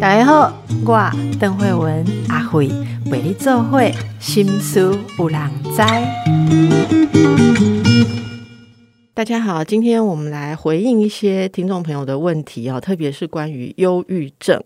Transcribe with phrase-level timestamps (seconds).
[0.00, 0.52] 大家好，
[0.84, 2.68] 我邓慧文阿慧
[3.10, 5.82] 为你做会心思有人知。
[9.14, 14.62] 大家好，今天我们来回应一些听众朋友的问题哦，特别是关于忧郁症。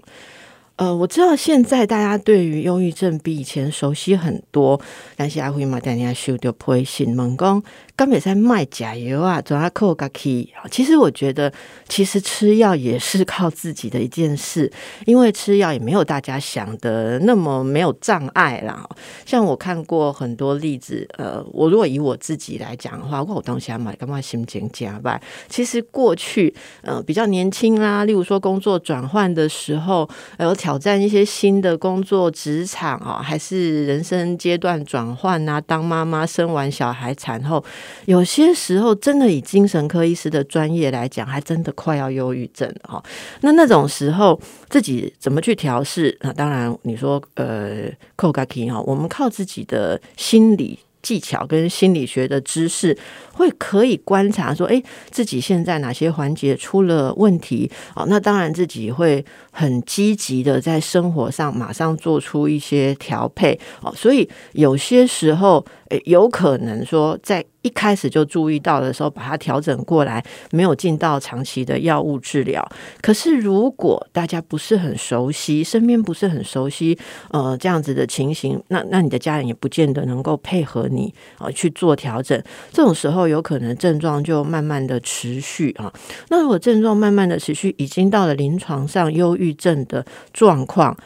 [0.76, 4.80] 呃，我知道现在大家对于忧郁症比以前熟悉很多，
[5.16, 7.60] 但是阿辉嘛，等下收到配信问讲，
[7.98, 10.48] 刚才在卖假油啊，总要扣个 key。
[10.70, 11.52] 其实我觉得，
[11.88, 14.72] 其实吃药也是靠自己的一件事，
[15.04, 18.88] 因为吃药也没有大家想的那么没有障碍啦。
[19.26, 25.20] 像我看过很多例子，呃，我如果以我自己来讲的话，我当下买干嘛心情加败？
[25.48, 30.08] 其实过去，呃，比较年轻啦，例如说工作转换的时候，
[30.38, 37.64] 有挑战一些新的工作职场啊，还是人生阶段转换啊，当妈妈生完小孩产后。
[38.06, 43.02] 有些时候，真的以精神科医师的专业来讲，还真的快要忧郁症了哈。
[43.40, 46.16] 那那种时候，自己怎么去调试？
[46.22, 52.96] 那当然，你说呃，扣个 key 哈，我们靠自己的心理技巧跟心理学的知识，
[53.32, 58.04] 会可以观察说，哎，自己现在哪些环节出了问题哦？
[58.08, 63.92] 那当然，自己会很积极的在生活上马上做出一些调配哦。
[63.96, 67.44] 所以有些时候，诶，有可能说在。
[67.62, 72.66] 一开始就注意到的时候，把它调整过来，没有进到长期的药物治疗。
[73.00, 76.96] 可是，如果大家不是很熟悉，身边不是很熟悉，
[77.30, 82.40] 呃，这样子的情形，那那你的家人也不见得能够配合你啊去做调整。
[82.72, 85.92] 这种时候，有可能症状就慢慢的持续啊。
[86.28, 90.96] 那如果症状慢慢的持续，已经到了临床上忧郁症的状况，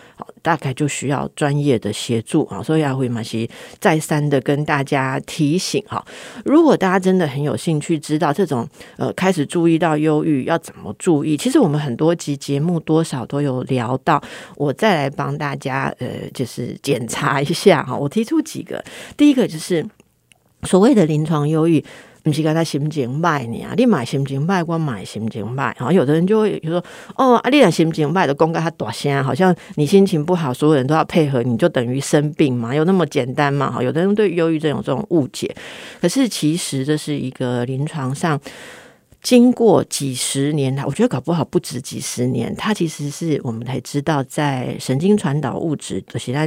[0.43, 2.63] 大概就需要专业的协助啊。
[2.63, 3.49] 所以阿辉马西
[3.79, 6.05] 再三的跟大家提醒哈。
[6.45, 14.23] 如果大家真的很有兴趣知道这种呃开始注意到忧郁要怎么注意，其实我们很多集节目多少都有聊到，
[14.57, 17.97] 我再来帮大家呃就是检查一下哈。
[17.97, 18.85] 我提出几个，
[19.17, 19.87] 第一个就是
[20.65, 21.85] 所谓的临床忧郁。
[22.23, 23.67] 不是跟他心情坏呢？
[23.77, 25.75] 你买心情坏，我买心情坏。
[25.79, 26.83] 然后有的人就会说
[27.17, 32.75] ：“哦，啊，你俩心情坏的公开他大声，好像你心情不好，所有人都要配合，你就等于生病嘛？
[32.75, 35.53] 有那么简单吗？”哈，有的人对忧郁症有这种误解，
[36.01, 38.41] 可是其实这是一个临床上。
[39.23, 42.53] 经过几十年，来我觉得搞不好不止几十年。
[42.57, 46.41] 它其实是我们才知道，在神经传导物质的其他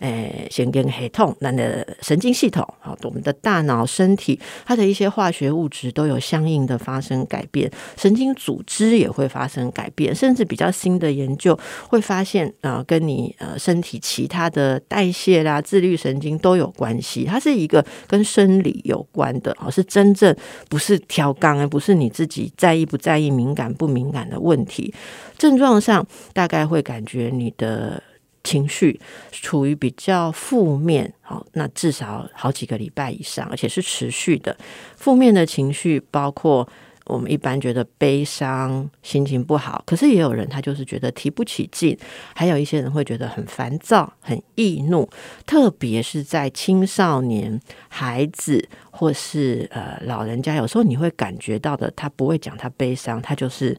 [0.00, 17.24] 诶神经系统，那的神经系统啊，我们的大脑、身体，它的一些化学物质都有相应的发生改变，神经组织也会发生改变，甚至比较新的研究会发现啊，跟你呃身体其他的代谢啦、自律神经都有关系。
[17.24, 20.34] 它是一个跟生理有关的啊，是真正
[20.70, 22.10] 不是调纲，而不是你。
[22.22, 24.94] 自己在意不在意、敏感不敏感的问题，
[25.36, 28.00] 症状上大概会感觉你的
[28.44, 29.00] 情绪
[29.32, 34.56] 处于比较负面，好，那至少好几个礼拜以上，而且是持续的。
[34.94, 36.68] 负面的情绪包括。
[37.06, 41.96] 我们一般觉得悲伤、心情不好，可是也有人他就是觉得提不起劲，
[42.34, 45.08] 还有一些人会觉得很烦躁、很易怒，
[45.44, 53.76] 特别是在青少年、孩子或是呃老人家，有时候你会感觉到的，他不会讲他悲伤，他就是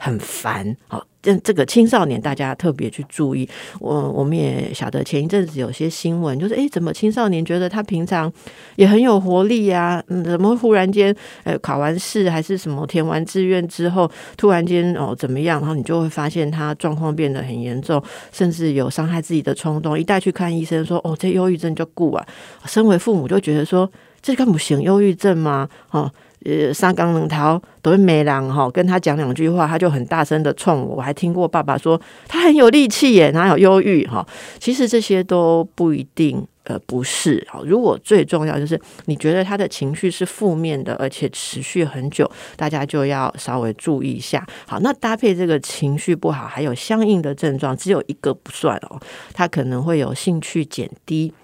[0.00, 1.06] 很烦，好。
[1.22, 3.46] 这这个青少年，大家特别去注意。
[3.78, 8.32] 我我们也晓得，前一阵子有些新闻，就是哎，怎么青少年觉得他平常
[8.76, 10.02] 也很有活力呀？
[10.08, 15.60] 嗯，怎么忽然间，呃，考完试还是什么填完志愿之后，突然间哦怎么样？
[15.60, 19.98] 然后你就会发现他状况变得很严重，甚至有伤害自己的冲动。
[19.98, 22.26] 一带去看医生，说哦，这忧郁症就顾啊。
[22.64, 23.86] 身为父母就觉得说，
[24.22, 25.68] 这根本行忧郁症吗？
[25.90, 26.10] 哦。
[26.44, 30.96] 呃，三缸冷逃都是没人哈，跟他讲两句话，他就很大声的冲我。
[30.96, 34.26] 我还听过爸爸说他很有力气耶，哪有忧郁哈？
[34.58, 37.60] 其实这些都不一定，呃，不是啊。
[37.64, 44.46] 如果最重要就是你觉得他的情绪是负面的，而且持续很久，大家就要稍微注意一下。
[44.66, 48.98] 好，那搭配这个情绪不好，还有相应的症状，只有一个不算哦，
[49.34, 51.34] 他可能会有兴趣减低。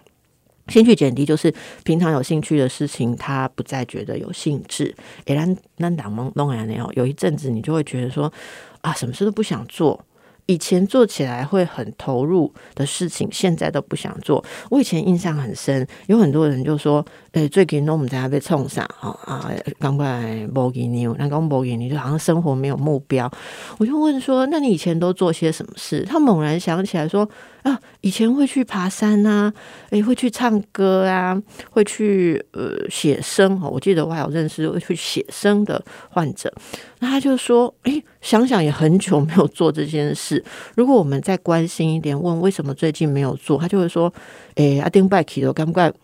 [0.69, 1.53] 兴趣减低就是
[1.85, 4.95] 平常有兴趣的事情，他不再觉得有兴致。
[5.27, 8.33] 诶，那那党蒙弄完了，有一阵子你就会觉得说
[8.81, 10.05] 啊，什么事都不想做。
[10.47, 14.45] 以前做起来会很投入的事情，现在都不想做。
[14.71, 23.31] 我以前印象很深，有很多人就说：“诶，最近我们在被冲上啊啊，赶快不给你，那刚不给你，就好像生活没有目标。”
[23.79, 27.29] 我就问说：“那你以前都做些什么事？”他猛然想起来说。
[27.63, 29.53] 啊，以前会去爬山啊，
[29.91, 31.37] 诶，会去唱歌啊，
[31.69, 33.69] 会去呃写生哦。
[33.69, 36.53] 我记得我还有认识会去写生的患者，
[37.01, 40.45] 那他就说，诶，想想也很久没有做这件事。
[40.75, 44.13] 如果我们再关心一点，问为什么最近没有做，他就会说
[44.57, 45.95] ：“哎，阿丁拜奇都干不干？”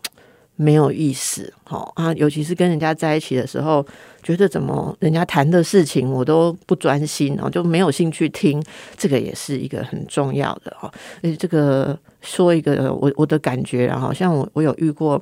[0.55, 3.85] 没有意思，好啊，尤其是跟人家在一起的时候，
[4.23, 8.63] 觉得怎么人家谈的事情我都不专心，然后就没有兴趣听，
[8.97, 10.93] 这个也是一个很重要的哈。
[11.23, 15.21] 且这个说一个我我的感觉，然后像我我有遇过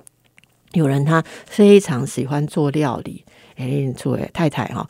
[0.73, 3.25] 有人他非常喜欢做料理，
[3.56, 4.87] 哎，作为太太哈，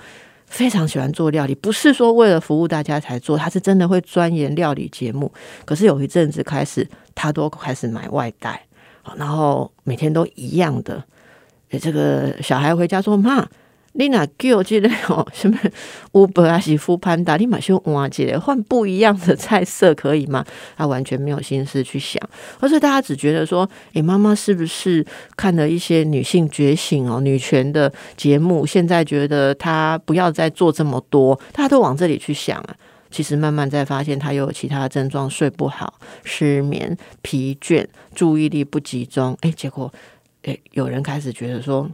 [0.51, 5.33] 非常喜欢做料理，不是说为了服务大家才做，他是真的会钻研料理节目。
[5.65, 8.67] 可是有一阵子开始，他都开始买外带。
[9.17, 11.03] 然后每天都一样的，
[11.81, 13.49] 这个小孩回家说：“妈，
[13.93, 15.27] 你哪给我记得哦？
[15.33, 15.59] 什么
[16.13, 20.45] Uber 啊，媳妇潘达，立马就哇姐换不一样的菜色可以吗？”
[20.79, 22.23] 他完全没有心思去想，
[22.61, 25.05] 而且大家只觉得说：“诶，妈妈是不是
[25.37, 28.65] 看了一些女性觉醒哦、女权的节目？
[28.65, 32.77] 现在觉得她不要再做这么多，大家都往这里去想啊。”
[33.11, 37.85] 其实慢慢在发现，他又有其他症状，睡不好、失眠、疲倦、
[38.15, 39.37] 注意力不集中。
[39.41, 39.93] 哎，结果，
[40.45, 41.91] 哎，有人开始觉得说，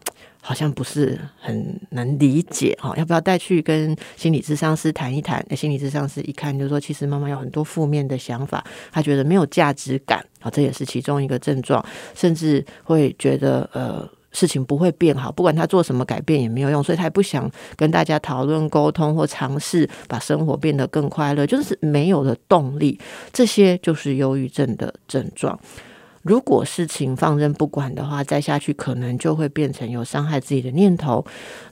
[0.47, 5.45] 好像不是很能理解哈，要不要带去跟心理咨商师谈一谈？
[5.57, 11.85] 心理咨商师一看就说，其实妈妈有很多负面的想法，她觉得没有价值感啊，这也是其中一个症状，
[12.15, 14.09] 甚至会觉得呃。
[14.33, 23.01] 事情不会变好，不管他做什么改变也没有用，所以他也不想跟大家讨论、沟通或尝试把生活变得更快乐，就是没有了动力。
[23.33, 25.59] 这些就是忧郁症的症状。
[26.27, 31.25] 如果事情放任不管的话，再下去可能就会变成有伤害自己的念头。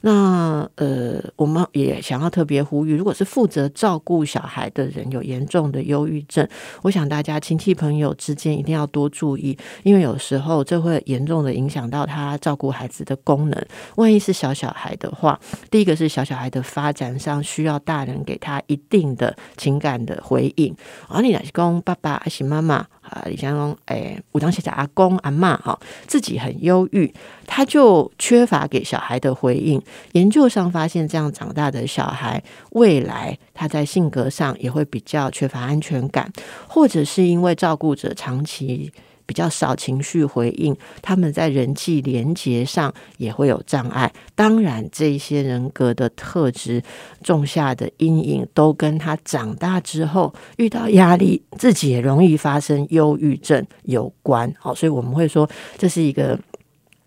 [0.03, 6.49] 那呃，我们也想要特别呼吁，如果是负责照顾小孩的人有严重的忧郁症，
[6.83, 13.67] 我想大家亲戚朋友之间一定要多注意，因为有时候这会严重的影响到他照顾孩子的功能。
[13.97, 20.73] 万一是小小孩的话，第一个是小小孩的发展上需要大人给他一定的情感的回应。
[21.09, 22.87] 而你是公爸爸还是妈妈？
[23.09, 27.13] 啊，你像讲，诶，我当时在阿公阿妈哈，自己很忧郁，
[27.47, 29.81] 他就缺乏给小孩的回应。
[30.13, 36.33] 研究上发现，这样长大的小孩，未来他在性格上也会比较缺乏安全感，
[36.67, 38.93] 或者是因为照顾者长期。
[39.27, 44.13] 比较少情绪回应，他们在人际连接上也会有障碍。
[44.35, 46.83] 当然，这些人格的特质
[47.23, 54.53] 种下的阴影，都跟他长大之后遇到压力，自己也容易发生忧郁症有关。
[54.59, 55.49] 好，所以我们会说
[55.79, 56.39] 这是一个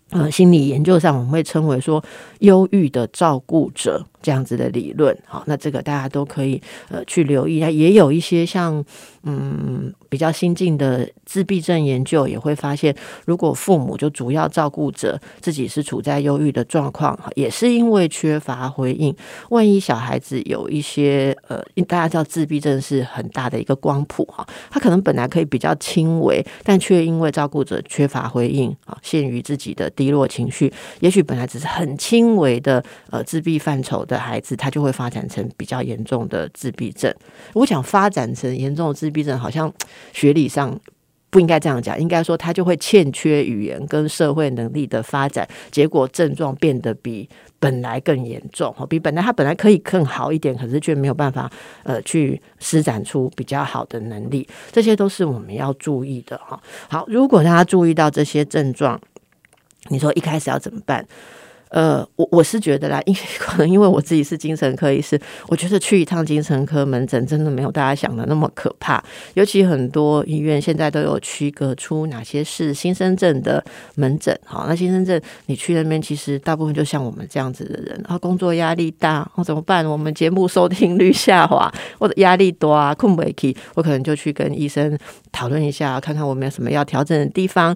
[0.10, 2.04] 呃心理研究上，我们会称为说
[2.40, 5.18] 忧郁的照顾者这样子的理论。
[5.26, 7.60] 好，那这个大家都可以呃去留意。
[7.60, 8.84] 也有一些像
[9.24, 9.94] 嗯。
[10.10, 12.96] 比较新进的自闭症研究也会发现，
[13.26, 19.14] 如果父母就主要照顾者自己是处在忧郁的状况，也是因为缺乏回应。
[19.50, 30.72] 万一小孩子有一些呃，大家知道自闭症是很大的一个光谱哈，他可能本来可以比较轻微，但却因为照顾者缺乏回应啊，陷于自己的低落情绪。
[31.02, 37.14] 也许本来只是很轻微的呃自闭范畴的孩子，他就会发展成比较严重的自闭症。
[37.54, 39.68] 我想发展成严重的自闭症，好像。
[40.14, 40.80] 学理上
[41.30, 47.30] 不应该这样讲，应该说他就会欠缺语言跟社会能力的发展，结果症状变得比
[47.60, 51.52] 本来更严重，比本来他本来可以更好一点，可是却没有办法
[51.84, 56.60] 呃去施展出比较好的能力，这些都是我们要注意的哈。
[56.90, 59.00] 好，如果大家注意到这些症状，
[59.90, 61.06] 你说一开始要怎么办？
[61.70, 69.04] 呃，我我是觉得啦，因为 可能因为我自己是精神科医师，我觉得去一趟精神科门诊真的没有大家想的那么可怕。
[69.34, 73.64] 尤其很多医院现在都有区隔出哪些是新生症的
[73.96, 74.38] 门诊。
[74.46, 79.86] 好，那新生症你去那边，其实大部分就像我们这样子的人，然后工作压力大，哦怎么办？
[79.86, 84.98] 我们节目收听率下滑，或者压力多啊，困不起，我可能就去跟医生
[85.32, 87.76] 讨论一下，看看我们有什么要调整的地方。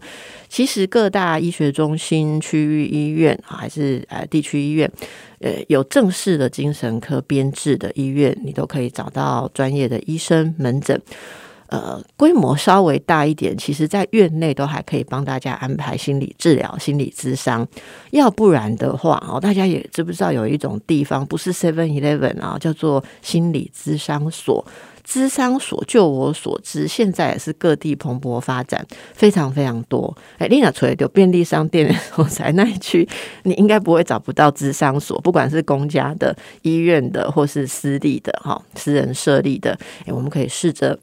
[0.50, 4.90] 其实各大医学中心、区域医院啊还是是呃，地区医院，
[5.40, 11.02] 呃，有正式的精神科编制的医院，你都可以找到专业的医生门诊。
[11.68, 17.66] 呃，规模稍微大一点，其实在院内都还可以帮大家安排心理治疗、心理咨商。
[18.12, 24.66] 要不然的话，哦，大家也知不知道有一种地方不是 Seven Eleven 啊，叫做心理咨商所。
[25.12, 30.16] 资商所，就我所知，现在也是各地蓬勃发展，非常非常多。
[30.38, 33.06] 哎，丽娜除了有便利商店所在那一区，
[33.44, 39.78] 你应该不会找不到资商所，不管是公家的、医院的，或是私立的，哈，私人设立的。
[40.06, 40.98] 哎，我们可以试着。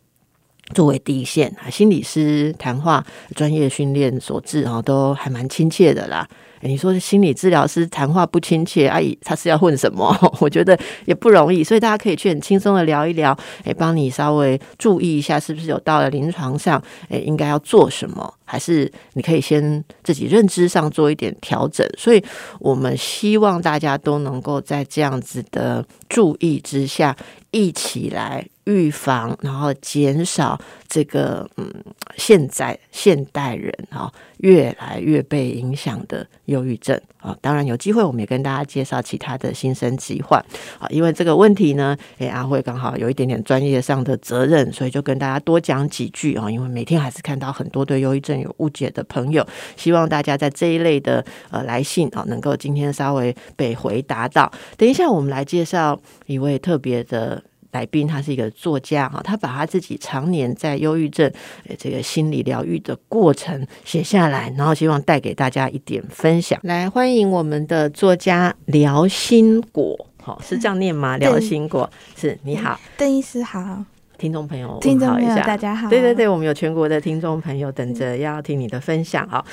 [0.75, 6.29] 作为第一线啊，心理师谈话专业训练所致啊，都还蛮亲切的啦。
[6.61, 10.13] 你说心理治疗师谈话不亲切，阿姨他是要混什么？
[10.41, 18.35] 我觉得也不容易，所以大家可以去很轻松的聊一聊，哎，帮你稍微注意一下，是不是有到了临床上，哎，应该要做什么？
[18.45, 21.89] 还是你可以先自己认知上做一点调整。
[21.97, 22.21] 所以
[22.59, 27.17] 我们希望大家都能够在这样子的注意之下，
[27.53, 28.45] 一起来。
[28.69, 31.73] 预防，然后减少这个嗯，
[32.17, 37.35] 现在现代人啊越来越被影响的忧郁症啊。
[37.41, 40.39] 当然有机会，我们也跟大家介绍其他的新生疾患
[40.79, 40.87] 啊。
[40.91, 46.51] 因为这个问题呢，哎，阿慧刚好有一点点专业上的责任，所以就跟大家多讲几句啊。
[46.51, 49.47] 因为每天还是看到很多对忧郁症有误解的朋友，
[49.77, 54.53] 希望大家在这一类的呃来信啊，能够今天稍微被回答到。
[54.77, 57.43] 等一下，我们来介绍一位特别的。
[57.73, 61.31] 来宾他是一个作家哈，他把他自己常年在忧郁症
[61.77, 66.59] 这个心理疗愈的过程写下来，然后希望带给大家一点分享。
[66.63, 71.19] 来欢迎我们的作家辽心果，好 是这样念吗？
[71.19, 73.85] 辽心果是你好，邓医师好，
[74.17, 79.45] 听众朋友听众朋友大家好，对对对，我们有全国的听众朋友等着要听你的分享哈。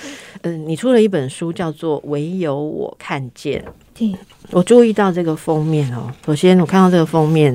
[0.44, 3.62] 嗯，你出了一本书叫做《唯有我看见》，
[3.94, 4.18] 对
[4.52, 7.54] 我注意到这个封面哦，首先我看到这个封面。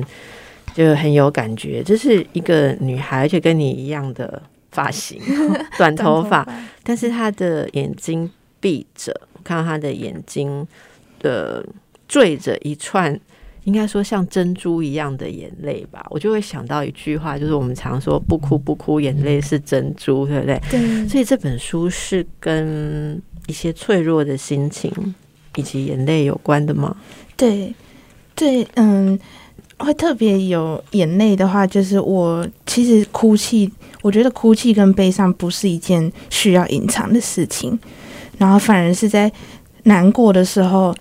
[0.73, 5.21] 就很有感觉，这是一个女孩，而且跟你一样的发型，
[5.77, 6.47] 短头发，
[6.83, 9.13] 但是她的眼睛闭着，
[9.43, 10.65] 看到她的眼睛
[11.19, 11.65] 的
[12.07, 13.19] 缀着一串，
[13.65, 20.61] 应该说像珍珠一样的眼泪吧，我就会想到一句话，就是我们常说“不哭不哭，眼泪是珍珠”，对不对？
[20.69, 21.07] 对。
[21.07, 24.89] 所以这本书是跟一些脆弱的心情
[25.55, 26.95] 以及眼泪有关的吗？
[27.35, 27.73] 对，
[28.35, 29.19] 对，嗯。
[29.83, 33.71] 会特别有眼泪的话，就是我其实哭泣，
[34.01, 37.77] 我觉得哭泣跟悲伤不是一件需要隐藏的事情，
[38.37, 39.31] 然后反而是在
[39.83, 40.95] 难过的时候，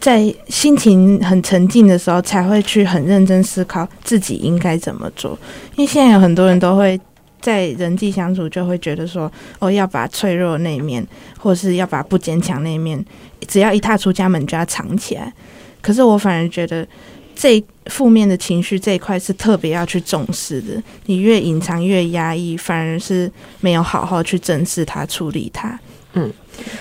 [0.00, 5.38] 在心情很沉静的时候，才会去很认真思考自己应该怎么做。
[5.76, 6.98] 因为现在有很多人都会
[7.40, 11.06] 在人际相处，就会觉得说，哦，要把脆弱那一面，
[11.38, 13.04] 或是要把不坚强那一面，
[13.46, 15.32] 只要一踏出家门就要藏起来。
[15.80, 16.86] 可是我反而觉得。
[17.36, 25.78] 这负面的情绪这一块是特别要去重视的，你越隐藏越压抑，反而是没有好好去正视它、处理它。
[26.14, 26.32] 嗯，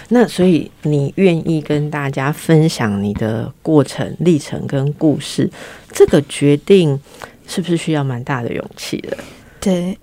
[0.10, 5.52] 那所以你愿意跟大家分享你的过程历程跟故事，
[5.92, 6.98] 这个决定
[7.46, 9.18] 是不是需要蛮大的勇气的？
[9.60, 9.98] 对。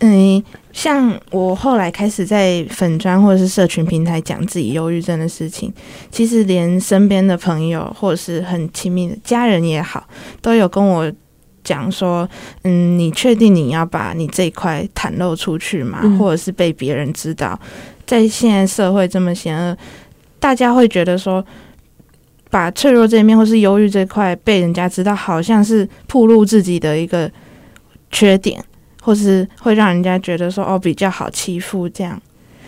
[0.00, 0.40] 嗯，
[0.72, 5.72] 像我后来开始在粉砖或者是社群平台讲自己忧郁症的事情，
[6.10, 10.06] 其实连身边的朋友或者是很亲密的家人也好，
[10.40, 11.12] 都有跟我
[11.64, 12.28] 讲说
[12.62, 16.00] ：“嗯，你确定你要把你这一块袒露出去吗？
[16.16, 17.58] 或者是被别人知道？
[18.06, 19.76] 在现在社会这么险恶，
[20.38, 21.44] 大家会觉得说，
[22.50, 27.28] 把脆弱这一面或是忧郁这块被人家知道，好像是暴露自己的一个
[28.12, 28.64] 缺点。”
[29.08, 32.20] 或是会让人家觉得说哦比较好欺负这样，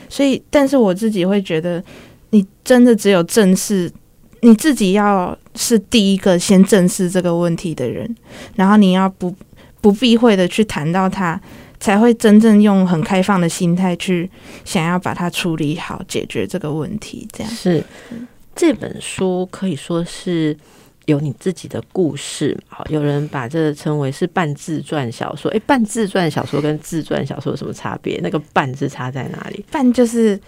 [0.08, 1.84] 所以但是我自己会觉得，
[2.30, 3.92] 你真的只有正视
[4.40, 8.16] 你自己，要是第一个先正视这个问题的人，
[8.54, 9.36] 然后你要不
[9.82, 11.38] 不避讳的去谈到他，
[11.78, 14.30] 才会真正用很开放的心态去
[14.64, 17.28] 想要把它处理好，解决这个问题。
[17.30, 17.84] 这样是
[18.56, 20.56] 这本书可以说是。
[21.10, 25.50] 有你自己的故事，好，有人把这个称为是半自传小说。
[25.50, 28.18] 哎，半自传小说跟自传小说有什么差别？
[28.22, 29.64] 那个半是差在哪里？
[29.70, 30.40] 半就是，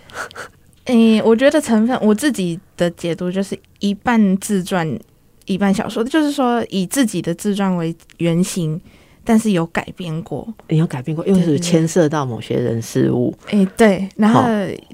[0.85, 4.99] 诶，我觉得成分，我自己的解读就是一半自传，
[5.45, 8.81] 一半小说，就是说以自己的自传为原型，
[9.23, 13.37] 但是有改编过，有改编过，因为是牵涉到某些人事物。
[13.51, 14.43] 哎，对，然后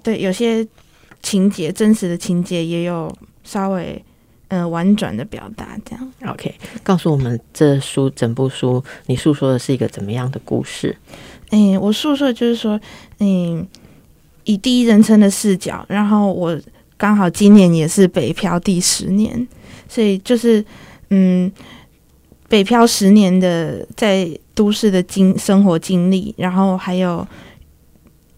[0.02, 0.66] 对有些
[1.22, 4.02] 情节，真实的情节也有稍微。
[4.48, 6.12] 嗯，婉转的表达这样。
[6.26, 10.96] OK，告诉我们这书整部书，你诉说的是一个怎么样的故事？
[11.50, 12.80] 嗯，我诉说就是说，
[13.18, 13.66] 嗯，
[14.44, 16.58] 以第一人称的视角，然后我
[16.96, 19.46] 刚好今年也是北漂第十年，
[19.86, 20.64] 所以就是
[21.10, 21.52] 嗯，
[22.48, 27.26] 北漂十年的在都市的经生活经历，然后还有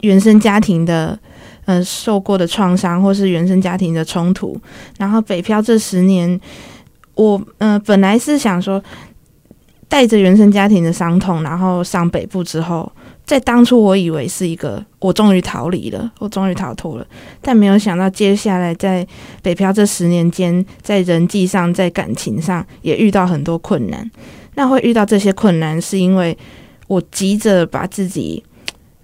[0.01, 1.19] 原生家庭的。
[1.71, 4.61] 呃，受过的创伤，或是原生家庭的冲突，
[4.99, 6.41] 然后北漂这十年，
[7.15, 8.83] 我嗯本来是想说，
[9.89, 12.91] 带着原生家庭的伤痛，然后上北部之后，
[13.25, 17.07] 在当初我以为是一个我终于逃离了，我终于逃脱了，
[17.41, 19.07] 但没有想到接下来在
[19.41, 24.11] 北漂这十年间，在人际上，在感情上也遇到很多困难。
[24.57, 26.37] 那会遇到这些困难，是因为
[26.89, 28.43] 我急着把自己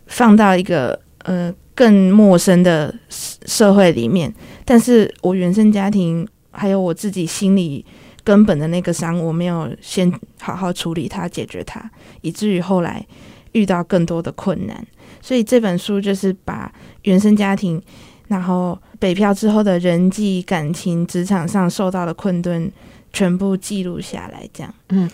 [0.08, 7.84] 放到一个呃更陌生的社会里面，但是我原生家庭还有我自己心里
[8.24, 11.88] 根本的那个伤，我没有先好好处理它、解决它，
[12.22, 13.06] 以至于后来
[13.52, 14.84] 遇到更多的困难。
[15.20, 17.80] 所以这本书就是把原生家庭，
[18.28, 22.72] 然后北漂之后的人际感情、职场上受到的困顿。
[23.16, 24.74] 全部记录下来，这样。
[24.90, 25.10] 嗯，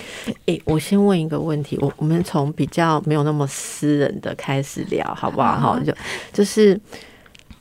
[0.47, 5.57] 诶，我先问一个问题，我我们从比较没有那么私人的开始聊，好不好？
[5.57, 5.95] 哈，就
[6.33, 6.79] 就是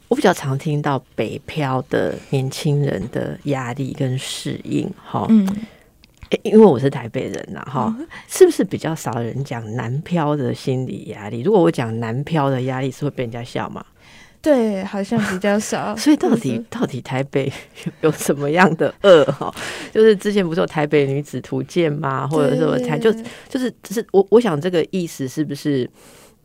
[0.08, 5.48] 我比较常听到北漂的年轻人的压力跟适应，哈，嗯，
[6.42, 7.96] 因为我是台北人呐，哈，
[8.28, 11.42] 是不是比较少人讲南漂的心理压力？
[11.42, 13.86] 如果我讲南漂的压力，是会被人家笑吗？
[14.42, 15.96] 对，好像比较少。
[15.98, 17.52] 所以到底到底台北
[18.02, 19.54] 有什么样的恶哈？
[19.94, 22.28] 就是之前不是有台北女子图鉴吗？
[22.28, 23.14] 或者什么台就
[23.48, 25.90] 就是只是我我想这个意思是不是？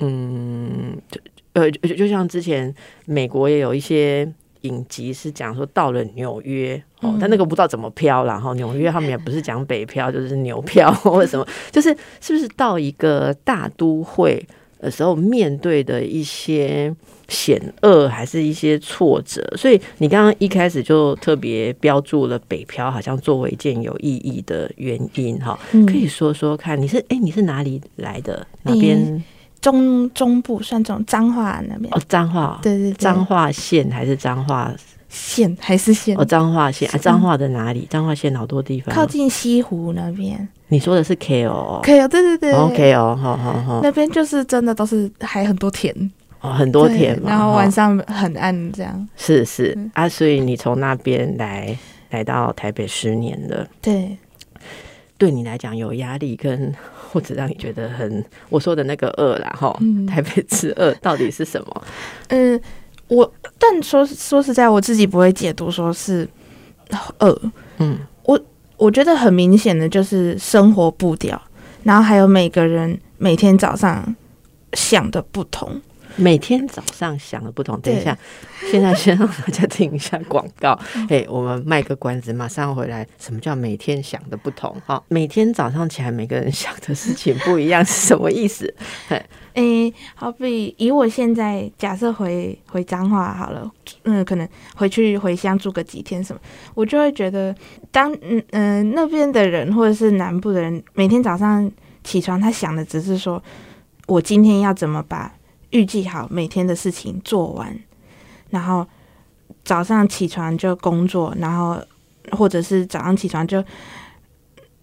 [0.00, 1.18] 嗯，就
[1.54, 2.74] 呃就就像之前
[3.06, 14.46] 美国也有一些影集是讲说到了纽约哦，但那个不知道怎么飘，然后纽约他们也不是讲北漂，就是牛漂或者什么，就是是不是到一个大都会？
[14.78, 16.94] 的时候面对的一些
[17.28, 28.46] 险恶，还是一些挫折，所以你刚刚一开始就特别标注了北漂，好像作为一件有意义的原因哈，可以说说看，你是哎你是哪里来的？
[28.62, 29.24] 哪边
[29.60, 31.92] 中中部算这种彰化那边。
[31.92, 34.72] 哦，彰化对对，彰化县还是彰化
[35.08, 37.86] 县还是县哦，彰化县啊，彰化的哪里？
[37.90, 40.48] 彰化县好多地方，靠近西湖那边。
[40.68, 42.52] 你说的是 K O K O 对对对。
[42.52, 45.92] O K O 好好好，那边就是真的都是还很多田。
[45.94, 49.08] 哦，很多田，然后晚上很暗这样。
[49.16, 51.76] 是是啊，所以你从那边来
[52.10, 54.16] 来到台北十年了，对，
[55.18, 56.74] 对你来讲有压力跟
[57.10, 59.76] 或者让你觉得很我说的那个饿啦哈，
[60.06, 61.84] 台北之饿到底是什么？
[62.28, 62.60] 嗯，
[63.08, 66.28] 我但说说实在，我自己不会解读说是
[67.18, 67.40] 饿，
[67.78, 67.98] 嗯。
[68.24, 68.38] 我
[68.76, 71.40] 我觉得很明显的就是生活步调，
[71.84, 74.14] 然后还有每个人每天早上
[74.72, 75.80] 想的不同。
[76.16, 77.80] 每天早上想的不同。
[77.80, 78.16] 等一下，
[78.70, 80.78] 现在先让大家听一下广告。
[81.08, 83.06] 哎，我们卖个关子，马上回来。
[83.18, 84.74] 什么叫每天想的不同？
[84.86, 88.74] 哈，每天早上起来，每个人想的事情不一样，是什么意思？
[89.54, 93.70] 诶，好比以我现在假设回回彰化好了，
[94.02, 96.40] 嗯，可能回去回乡住个几天什么，
[96.74, 97.54] 我就会觉得，
[97.90, 101.70] 当嗯嗯那边的人或者是南部的人，每天早上
[102.04, 103.42] 起床，他想的只是说，
[104.06, 105.32] 我今天要怎么把
[105.70, 107.78] 预计好每天的事情做完，
[108.50, 108.86] 然后
[109.64, 111.80] 早上起床就工作，然后
[112.32, 113.64] 或者是早上起床就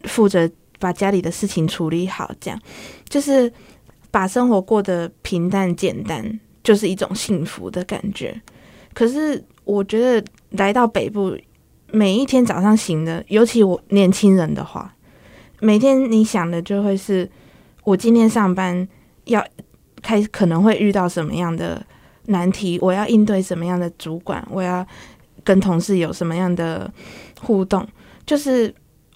[0.04, 2.60] 负责把家里的事情处理好，这样
[3.08, 3.52] 就是。
[4.14, 8.40] 把生活过得平淡简单，就是一种幸福的感觉。
[8.94, 11.36] 可是我觉得来到北部，
[11.88, 14.94] 每一天早上醒的，尤其我年轻人的话，
[15.62, 17.28] 每天你想的就会是：
[17.86, 18.88] 我今天上班
[19.24, 19.44] 要
[20.04, 21.84] 开，可能会遇到什么样的
[22.26, 22.78] 难题？
[22.82, 24.46] 我要应对什么样的主管？
[24.52, 24.86] 我要
[25.44, 26.92] 跟同事有什么样的
[27.42, 27.88] 互动？
[28.26, 28.74] 就是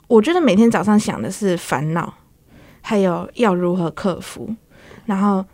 [0.08, 2.12] 我觉得每天早上想的是烦恼，
[2.82, 4.50] 还有要如何克服。
[5.06, 5.46] 然后，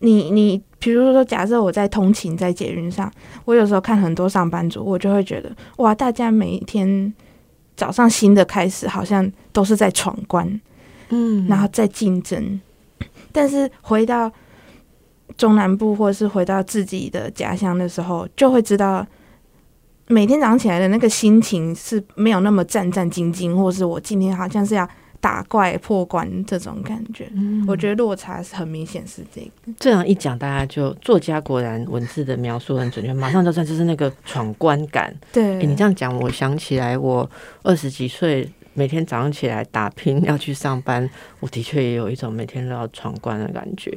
[0.00, 3.10] 你你，比如说，假设我在通勤在捷运上，
[3.44, 7.12] 我有时候看很多上班族，我就会觉得，哇，大家每一天
[7.74, 10.60] 早上新的开始，好像都是在闯关，
[11.08, 12.60] 嗯，然后在竞争。
[13.32, 14.30] 但是回到
[15.38, 19.06] 中南部，或者是回到自己的家乡的时候，就会知道，
[20.08, 24.86] 每天早上起来的那个心情是没有那么战战兢兢，或是我今天好像是要。
[25.20, 27.28] 打怪破关这种感觉，
[27.66, 29.72] 我觉得落差是很明显，是这个。
[29.76, 35.12] 这样一讲，大家就作家果然文字的描述很准确，马上就算就是那个闯关感。
[35.32, 37.28] 对，你这样讲，我想起来，我
[37.64, 38.48] 二十几岁
[38.78, 41.10] 每天早上起来打拼要去上班，
[41.40, 43.92] 我的确也有一种每天都要闯关的感觉。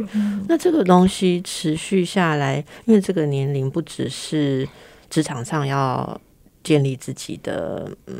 [0.48, 4.68] 那这个东西持续下来，因为这个年龄不只是
[5.08, 6.20] 职场上要。
[6.64, 8.16] 建立自己的嗯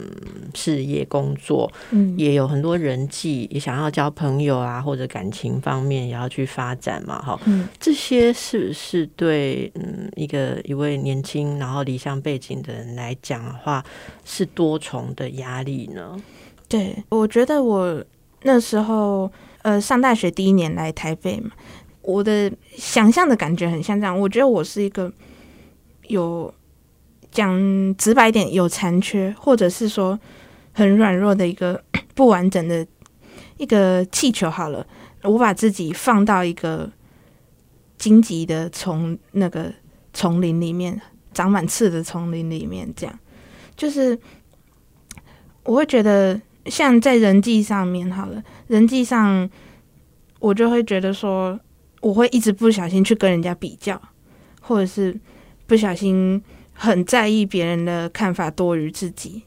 [0.56, 13.86] 事业工作，嗯，也有很多人际，也想要交朋友啊，或者感情方面也要去发展嘛，哈，嗯，这些是不是对嗯一个一位年轻然后离乡背景的人来讲的话，
[14.26, 16.20] 是多重的压力呢？
[16.72, 18.04] 对，我觉得我
[18.44, 19.32] 那时候
[19.62, 21.52] 呃上大学第一年来台北嘛，
[22.02, 25.12] 我的想象的感觉很像这样，我觉得我是一个
[26.08, 26.52] 有。
[27.34, 30.20] 讲直白点，有残缺，或者是说
[30.74, 31.82] 很软弱的一个
[32.14, 32.86] 不完整的
[33.56, 34.50] 一个气球。
[34.50, 34.86] 好了，
[35.24, 36.92] 我把自己放到一个
[37.98, 39.74] 荆棘的丛那个
[40.12, 41.02] 丛林里面，
[41.34, 43.20] 长满刺的丛林里面，这样
[43.78, 44.20] 就是
[45.64, 49.50] 我会觉得，像在人际上面好了，人际上
[50.40, 51.60] 我就会觉得说，
[52.02, 54.00] 我会一直不小心去跟人家比较，
[54.62, 55.18] 或者是
[55.68, 56.42] 不小心
[56.74, 59.44] 很在意别人的看法多于自己，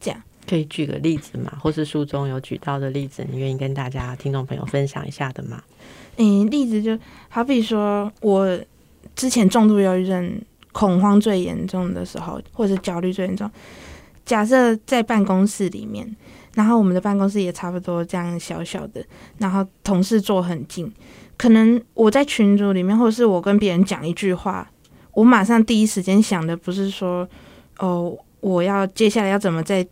[0.00, 0.22] 这样。
[0.46, 1.56] 可以举个例子吗？
[1.60, 5.62] 或是书中有举到的例子，你愿意跟大家听众朋友分享一下的吗？
[6.16, 8.58] 嗯，例子就好比说，我
[9.16, 13.50] 之前重度忧郁症、恐慌最严重的时候，或者是焦虑最严重。
[14.24, 16.14] 假设在办公室里面，
[16.54, 19.04] 然后我们的办公室也差不多这样小小的，
[19.38, 20.92] 然后同事坐很近，
[21.36, 24.70] 可能我在群组里面，或是我跟别人讲一句话，
[25.12, 27.28] 我马上第一时间想的不是说，
[27.78, 29.86] 哦，我要接下来要怎么在。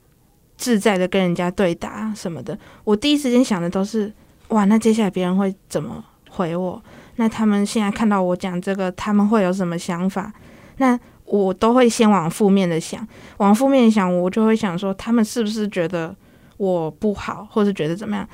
[0.59, 4.13] 自在的跟人家对答什么的，我第一时间想的都是
[4.49, 6.81] 哇，那接下来别人会怎么回我？
[7.17, 10.33] 那他们现在看到我讲这个，他们会有什么想法？
[10.77, 10.97] 那
[11.33, 13.07] 我都会先往负面的想，
[13.39, 16.15] 往负面想，我就会想说，他们是不是觉得
[16.59, 18.29] 我不好，或是觉得怎么样？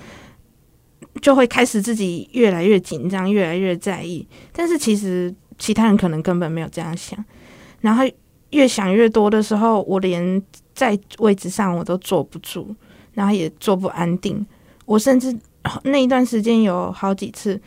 [1.23, 4.27] 就会开始自己越来越紧张，越来越在意。
[4.53, 7.25] 但是其实其他人可能根本没有这样想，
[7.81, 8.05] 然后
[8.51, 10.43] 越想越多的时候，我连。
[10.79, 12.73] 在位置上我都坐不住，
[13.15, 14.47] 然后也坐不安定。
[14.87, 15.37] 我甚至
[15.83, 17.61] 那一段时间有好几次，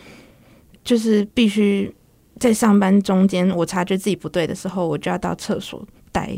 [0.81, 1.93] 就是必须
[2.41, 5.79] 在上班中间，我察觉自己不对的时候，我就要到厕所
[6.11, 6.35] 待。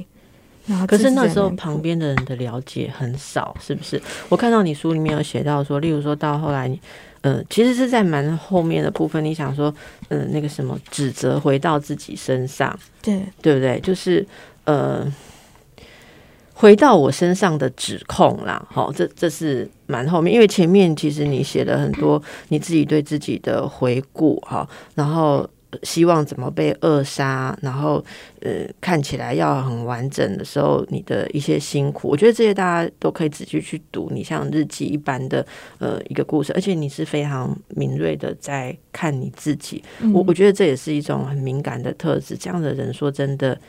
[0.65, 4.01] 然后，可是那时候旁边的人的了解很少，是不是？
[4.27, 6.77] 我看到你书里面有写到说，例如说到后来，你
[7.21, 9.73] 呃，其实是在蛮后面的部分，你想说，
[10.09, 13.79] 嗯，那个什么指责回到自己身上，对对不对？
[13.79, 14.27] 就是
[14.65, 15.09] 呃。
[16.55, 25.49] 回到我身上的指控啦，好，这这是蛮后面，因为前面其实你写了很多你自己对自己的回顾哈，然后
[25.81, 28.03] 希望怎么被扼杀，然后
[28.41, 35.45] 呃看起来要很完整的时候，你的一些辛苦，我觉得这些大家都可以仔细去读，你像日记一般的
[35.79, 39.83] 呃一个故事，而且你是非常敏锐的在看你自己，
[40.13, 43.59] 我我觉得这也是一种很敏感的特质，这样的人说真的。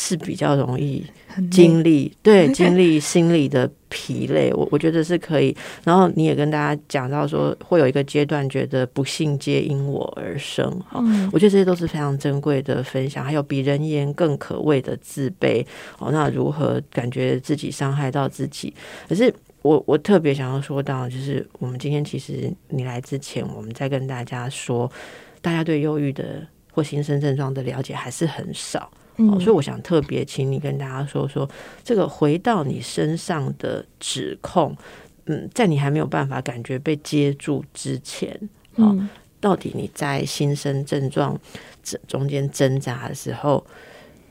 [0.00, 1.04] 是比较容易
[1.50, 5.54] 经历对 经历心理的疲累，我我觉得是可以。
[5.82, 13.24] 然后你也跟大家讲到说，会有一个阶段觉得不幸皆因我而生，哈，我觉得这些都是非常珍贵的分享。
[13.24, 15.66] 还有比人言更可畏的自卑，
[15.98, 18.72] 哦，那如何感觉自己伤害到自己？
[19.08, 24.88] 可是我我特别想要说到，就是我们今天其实你来之前，我们在跟大家说，
[25.42, 28.88] 大家对忧郁的或新生症状的了解还是很少。
[29.18, 31.48] 哦，所以我想特别请你跟大家说说
[31.82, 34.76] 这个回到你身上的指控，
[35.26, 39.08] 嗯，在你还没有办法感觉被接住之前，嗯，
[39.40, 41.36] 到底你在新生症状
[41.82, 43.66] 中中间挣扎的时候，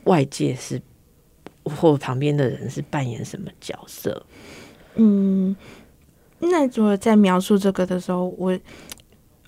[0.04, 0.80] 外界是
[1.64, 4.24] 或旁边的人是扮演什么角色？
[4.94, 5.54] 嗯，
[6.38, 8.58] 那如果在描述这个的时候，我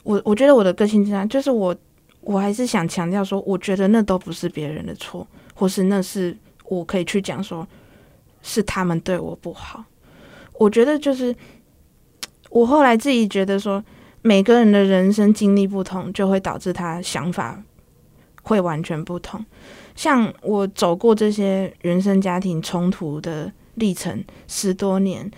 [0.02, 1.74] 我我觉得我的个性这样，就是我。
[2.30, 7.66] 我还是想强调说，我觉得那都不是别人的错，或是那是我可以去讲说，
[8.40, 9.84] 是他们对我不好。
[10.52, 11.34] 我觉得就是
[12.48, 13.84] 我后来自己觉得说，
[14.22, 17.60] 每个人的人生经历不同，就会导致他想法
[18.44, 19.44] 会完全不同。
[19.96, 25.28] 像我走过这些原生家庭冲突的历程十多年，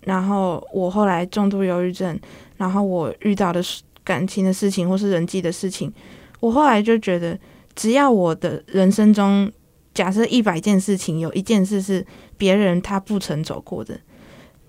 [0.00, 2.18] 然后我后来重度忧郁症，
[2.56, 3.62] 然后我遇到的
[4.02, 5.92] 感情的事情或是人际的事情。
[6.40, 7.38] 我后来就觉得，
[7.74, 9.52] 只要我的人生中，
[9.92, 12.04] 假设一百件事情，有一件事是
[12.38, 14.00] 别人他不曾走过的，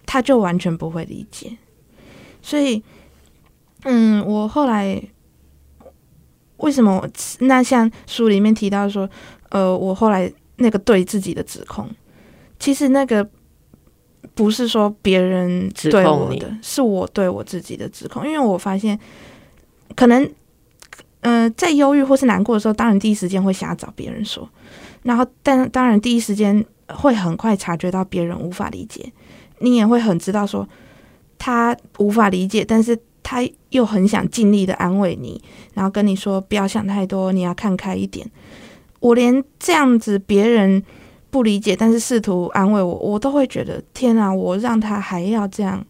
[0.06, 1.58] 他就完全不会理解。
[2.42, 2.84] 所以，
[3.84, 5.02] 嗯，我后来
[6.58, 7.08] 为什么
[7.40, 9.10] 那像书里面提到说，
[9.50, 11.90] 呃，我后来那个对自己的指控，
[12.60, 13.26] 其实那个
[14.36, 19.00] 不是说别人对我的，是我对我自己的指控，因为我发现
[19.96, 20.30] 可能。
[21.22, 24.48] 嗯，在忧郁或是难过的时候，当然第一时间会想要找别人说，
[25.04, 29.12] 然后但当然第一时间会很快察觉到别人无法理解，
[29.60, 30.68] 你也会很知道说
[31.38, 35.42] 他无法理解，但是他又很想尽力的安慰你，
[35.76, 38.30] 然后跟你说不要想太多，你要看开一点。
[39.00, 40.84] 我连这样子别人
[41.30, 45.86] 不理解，但是试图安慰我，我都会觉得天啊，我让他还要这样。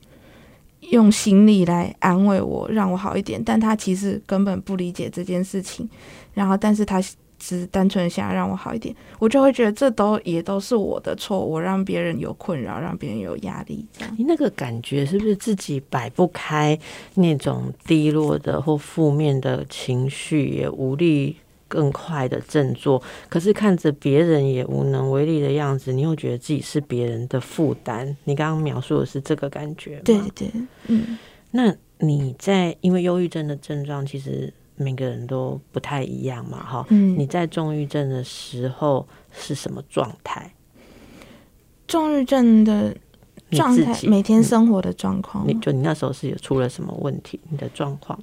[0.91, 5.89] 用心力来安慰我，让我好一点，但他其实根本不理解这件事情。
[6.33, 7.01] 然后，但是他
[7.39, 14.15] 只单纯想要让我好一点，我就会觉得这都也都是我的错，我让别人有困扰，让别人有压力，这样。
[14.17, 16.77] 你那个感觉是不是自己摆不开
[17.15, 21.35] 那种低落的或负面的情绪，也无力
[21.71, 23.01] 更快的振作？
[23.29, 28.15] 可是看着别人也无能为力的样子，你又觉得自己是别人的负担。
[28.25, 30.01] 你刚刚描述的是这个感觉吗？
[30.03, 30.51] 对对，
[30.87, 31.17] 嗯。
[31.51, 34.53] 那你在因为忧郁症的症状，其实。
[34.77, 36.83] 每个人都不太一样嘛，哈。
[36.89, 40.51] 嗯，你在重郁症的时候是什么状态？
[41.85, 42.95] 重郁症的
[43.51, 45.47] 状态，每天生活的状况。
[45.47, 47.39] 你就你那时候是有出了什么问题？
[47.51, 48.17] 你的状况？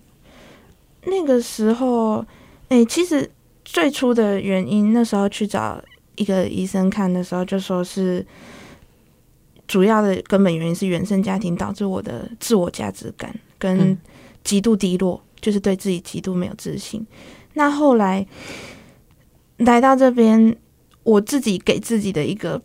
[1.05, 2.25] 那个时候，
[2.71, 3.31] 哎，其实
[3.71, 5.83] 最初的原因，那时候去找
[6.17, 8.25] 一个医生看的时候，就说是
[9.67, 13.97] 主要的根本原因是原生家庭导致我的自我价值感跟
[14.43, 15.23] 极度低落。
[15.41, 17.07] 就是对自己极度没有自信。
[17.55, 18.27] 那后来
[19.59, 20.57] 来到这边，
[21.05, 22.61] 我自己给自己的一个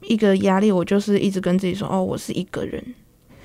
[0.00, 2.82] 一个压力，我就是一直跟自己说：“哦，我是一个人。”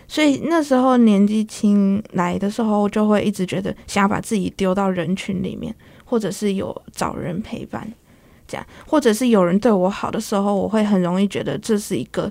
[0.07, 5.75] 所以那时候年纪轻来的时候，就会一直觉得想要把自己丢到人群里面，
[6.11, 7.89] 或者是有找人陪伴，
[8.45, 12.29] 这样，或者是有人对我好的时候，我会很容易觉得这是一个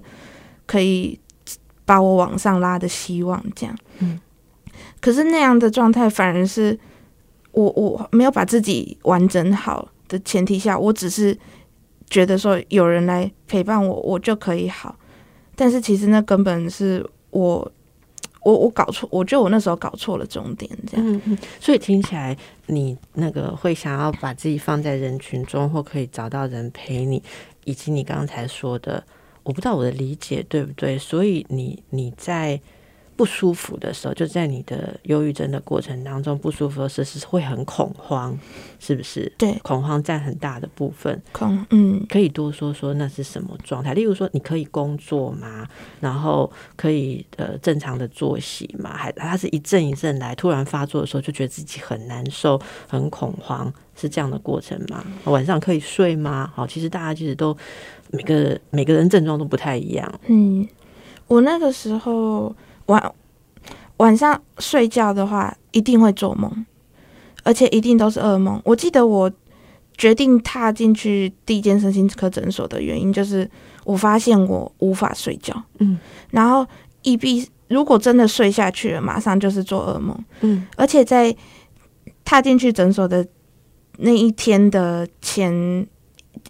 [0.66, 1.18] 可以
[1.86, 4.20] 把我往上拉的希望，这样，嗯。
[5.00, 6.78] 可是那样的状态，反而是
[7.52, 11.34] 我我没有把自己完整好的前提下，我只是
[12.10, 14.94] 觉得说有人来陪伴我，我就可以好。
[15.56, 17.72] 但是其实那根本是我
[18.42, 21.38] 我我搞错，我觉得我那时候搞错了重点，这样。
[21.60, 27.22] 所以听起来，你那个会想要把自己放在人群中，或可以找到人陪你，
[27.64, 29.04] 以及你刚才说的，
[29.42, 30.98] 我不知道我的理解对不对。
[30.98, 32.60] 所以你你在。
[33.20, 38.34] 不舒服的时候，就在你的忧郁症的过程当中，不舒服的时候是会很恐慌，
[38.78, 39.30] 是不是？
[39.36, 41.20] 对，恐慌占很大的部分。
[41.30, 43.92] 恐，嗯，可以多说说那是什么状态？
[43.92, 45.68] 例如说，你可以工作吗？
[46.00, 48.96] 然后可以呃正常的作息吗？
[48.96, 55.04] 还它是一阵一阵来，突然发作的时候，就觉得自己很难受、很恐慌，是这样的过程吗？
[55.24, 56.50] 晚上可以睡吗？
[56.54, 57.54] 好，其实大家其实都
[58.12, 60.10] 每个每个人症状都不太一样。
[60.28, 60.66] 嗯，
[61.26, 62.56] 我那个时候。
[62.90, 63.14] 晚
[63.98, 66.66] 晚上睡觉的话，一定会做梦，
[67.44, 68.60] 而且一定都是噩梦。
[68.64, 69.30] 我记得我
[69.96, 73.48] 决定踏进去第一间身心科诊所的原因，就是
[73.84, 75.54] 我发现我无法睡觉。
[75.78, 75.98] 嗯，
[76.30, 76.66] 然后
[77.02, 80.18] 一闭，如果真的睡下去了，马上就是做噩梦。
[80.40, 81.34] 嗯，而且在
[82.24, 83.26] 踏进去诊所的
[83.98, 85.86] 那一天的前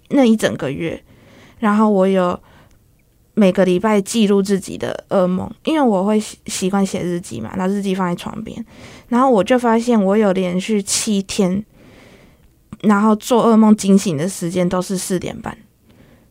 [0.09, 1.03] 那一整个月，
[1.59, 2.41] 然后我有。
[3.41, 8.63] 每个礼拜记录自己的噩梦，因为我会习惯写日记嘛，拿日记放在床边，
[9.09, 11.65] 然后我就发现我有连续七天，
[12.83, 15.57] 然后做噩梦惊醒的时间都是四点半，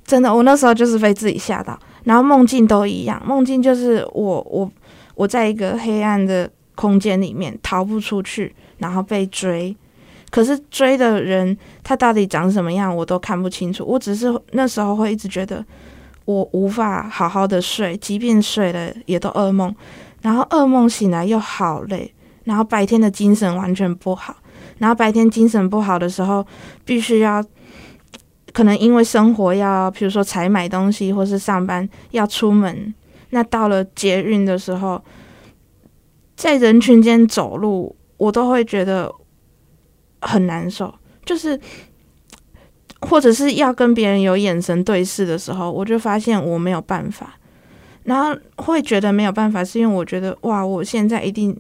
[0.06, 4.72] 真的，我那时候就是被自己吓到，然后梦境都一样，梦境就是我我
[5.15, 9.76] 我在一个黑暗的空间里面逃不出去，然后被追，
[10.30, 15.65] 可是追的人他到底长什么样我都看不清楚，我只是那时候会一直觉得。
[16.30, 19.74] 我无法好好的睡，即便睡了也都噩梦，
[20.22, 22.13] 然后噩梦醒来又好累，
[22.44, 24.36] 然后白天的精神完全不好，
[24.78, 26.46] 然后白天精神不好的时候，
[26.86, 27.44] 必须要
[28.54, 32.94] 可能因为生活要，比如说采买东西或是上班要出门，
[33.32, 35.04] 那到了捷运的时候，
[36.36, 39.12] 在人群间走路，我都会觉得
[40.22, 40.94] 很难受，
[41.26, 41.60] 就是。
[43.02, 47.38] 或者是要跟别人有眼神对视的时候，我就发现我没有办法，
[48.04, 51.58] 然后会觉得没有办法，是因为我觉得哇，我现在一定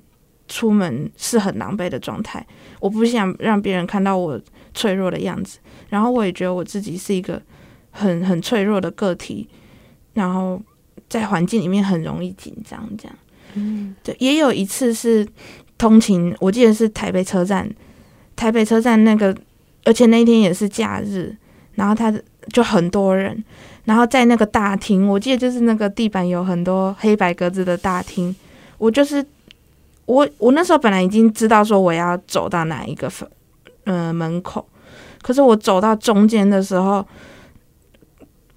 [0.49, 2.45] 出门是很狼狈的状态，
[2.81, 4.39] 我不想让别人看到我
[4.73, 7.41] 脆弱的样子，然后我也觉得我自己是一个
[7.91, 9.47] 很很脆弱的个体，
[10.13, 10.61] 然后
[11.07, 13.17] 在环境里面很容易紧张，这样，
[13.53, 15.25] 嗯，对，也有一次是
[15.77, 17.69] 通勤，我记得是台北车站，
[18.35, 19.33] 台北车站那个。
[19.85, 21.35] 而且那天也是假日，
[21.75, 22.13] 然后他
[22.51, 23.43] 就很多人，
[23.85, 28.35] 然后在那个大厅，我记得就是那个地板有很多黑白格子的大厅，
[28.77, 29.25] 我就是
[30.05, 33.29] 我我那时候本来已经知道说我要走到哪一个分
[33.85, 34.67] 呃门口，
[35.21, 37.05] 可是我走到中间的时候，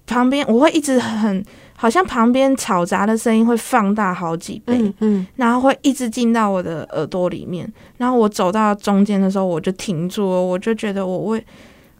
[0.05, 1.43] 旁边我会一直很。
[1.83, 7.69] 好像旁边吵杂的声音会放大好几倍，嗯，然后会一直进到我的耳朵里面。
[7.97, 11.45] 然后我走到中间的时候，我就停住了，我就觉得我会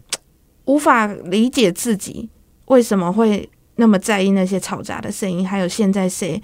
[0.64, 2.26] 无法理解自己
[2.68, 6.42] 为什么会那么在意那些吵杂的声音，还有现在谁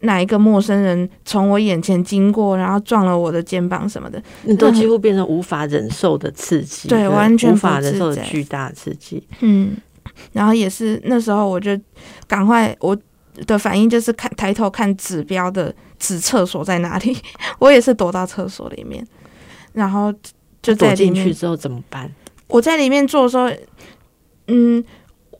[0.00, 9.22] 哪一个陌生人从我眼前经过，然后撞了我的肩膀什么的，你都几乎变成无法忍受的刺激，对，完全无法忍受的巨大刺激。
[9.40, 9.76] 嗯，
[10.32, 11.78] 然后也是那时候，我就
[12.26, 12.96] 赶快我
[13.46, 17.16] 的反应就是看抬头看指标的指厕所在哪里，
[17.58, 19.06] 我也是躲到厕所里面，
[19.72, 20.12] 然后
[20.62, 22.10] 就躲进去之后怎么办？
[22.48, 23.50] 我在里面做的时候，
[24.48, 24.84] 嗯，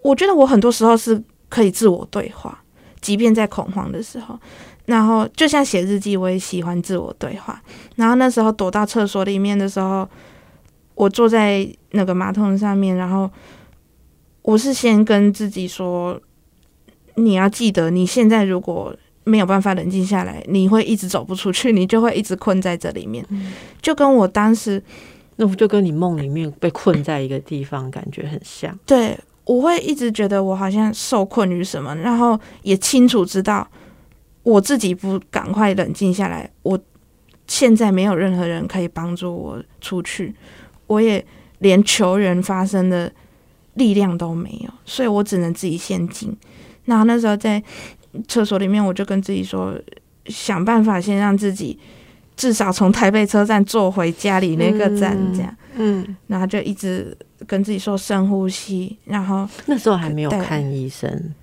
[0.03, 2.59] 我觉得我很多时候是可以自我对话。
[3.03, 4.39] 即便在恐慌的时候，
[4.87, 7.61] 然后就像写日记，我也喜欢自我对话。
[7.97, 10.09] 然后那时候躲到厕所里面的时候，
[10.95, 13.29] 我坐在那个马桶上面，然后
[14.43, 16.21] 我是先跟自己说
[17.17, 23.25] ：“你要记得，你现在如果没有办法冷静下来，你会一直走不出去，你就会一直困在这里面。”
[23.81, 24.83] 就跟我当时，
[25.37, 28.79] 那不就跟你梦里面被困在一个地方感觉很像。
[28.87, 29.19] 对。
[29.45, 33.69] 我会一直觉得我好像受困于什么，然后也清楚知道
[34.45, 36.79] 我自己不赶快冷静下来，我
[37.49, 40.33] 现在没有任何人可以帮助我出去，
[40.87, 41.27] 我也
[41.59, 43.13] 连求人发生的
[43.75, 46.37] 力量都没有，所以我只能自己先进。
[46.87, 47.63] 那那时候在
[48.29, 49.75] 厕所里面，我就跟自己说，
[50.27, 51.79] 想办法先让自己
[52.37, 57.17] 至少从台北车站坐回家里那个站，这样，嗯，然后就一直。
[57.45, 61.35] 跟自己说深呼吸，然后那时候还没有看医生，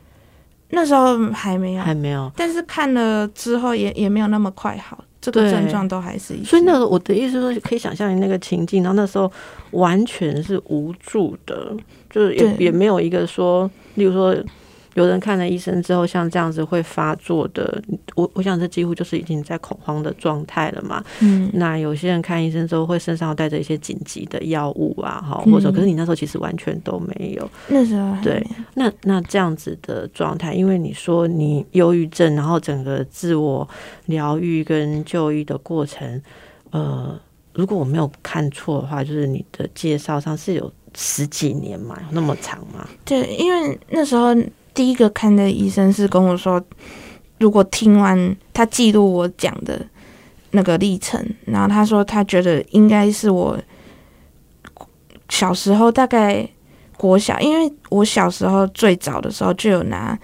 [0.69, 2.31] 那时候还没有，还没有。
[2.37, 6.43] 但是看了之后也也没有那么快好，这个症状都还是一。
[6.43, 9.32] 所以那个我的意思说，可以想象你那个情境，然后那时候
[9.71, 11.75] 完全是无助的，
[12.10, 14.36] 就是也也没有一个说，例如说。
[14.99, 17.81] 有人看了医生之后，像这样子会发作的，
[18.15, 21.01] 我我想这几乎就是已经在恐慌的状态了嘛。
[21.21, 27.49] 嗯，那有些人看医生之后会身上带着一些紧急的药物啊，哈，或者可是你那时候其实完全都没有。
[27.69, 33.65] 那时候对，那那这样子的状态，因为你说你忧郁症，然后整个自我
[34.07, 36.21] 疗愈跟就医的过程，
[36.71, 37.17] 呃，
[37.53, 42.85] 如果我没有看错的话，就是你的介绍上是有十几年嘛，那么长吗？
[43.05, 44.35] 对，因为那时候。
[44.79, 46.63] 第一个看的医生是跟我说，
[47.37, 49.85] 如果听完他记录我讲的
[50.51, 53.59] 那个历程，然后他说他觉得应该是我
[55.27, 56.47] 小时候大概
[56.95, 60.17] 国小，因为我小时候最早的时候就有拿